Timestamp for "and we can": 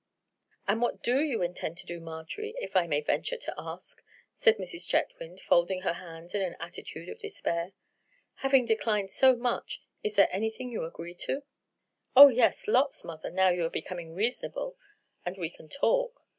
15.23-15.69